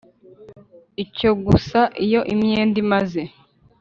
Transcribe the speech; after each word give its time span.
icyo 1.03 1.31
gusa 1.45 1.79
Iyo 2.05 2.21
imyenda 2.33 2.77
imaze 2.83 3.21